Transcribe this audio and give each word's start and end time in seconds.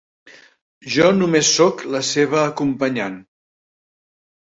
Jo 0.93 1.09
només 1.17 1.51
soc 1.57 1.83
la 1.95 2.01
seva 2.07 2.39
acompanyant. 2.45 3.21